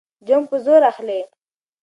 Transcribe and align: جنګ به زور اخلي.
جنګ 0.27 0.43
به 0.49 0.57
زور 0.65 0.81
اخلي. 0.91 1.19